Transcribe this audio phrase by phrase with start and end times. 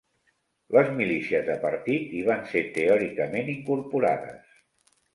[0.75, 4.61] Les milícies de partit hi van ser teòricament incorporades.